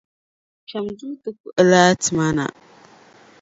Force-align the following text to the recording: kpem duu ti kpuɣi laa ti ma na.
kpem 0.67 0.85
duu 0.97 1.15
ti 1.21 1.29
kpuɣi 1.37 1.63
laa 1.71 1.91
ti 2.01 2.09
ma 2.17 2.27
na. 2.37 2.45